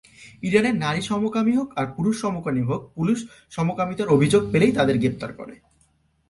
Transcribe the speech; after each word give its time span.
ইরানে 0.43 0.71
নারী 0.83 1.01
সমকামী 1.01 1.53
হোক 1.55 1.69
আর 1.75 1.85
পুরুষ 1.95 2.15
সমকামী 2.21 2.63
হোক, 2.69 2.81
পুলিশ 2.95 3.19
সমকামিতার 3.51 4.13
অভিযোগ 4.15 4.41
পেলেই 4.51 4.73
তাদেরকে 4.77 5.01
গ্রেফতার 5.03 5.31
করে। 5.33 5.55